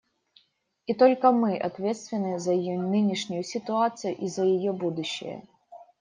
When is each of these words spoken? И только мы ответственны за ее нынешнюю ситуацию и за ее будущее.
И 0.87 0.95
только 0.95 1.31
мы 1.31 1.59
ответственны 1.59 2.39
за 2.39 2.53
ее 2.53 2.79
нынешнюю 2.79 3.43
ситуацию 3.43 4.17
и 4.17 4.25
за 4.29 4.43
ее 4.43 4.73
будущее. 4.73 5.43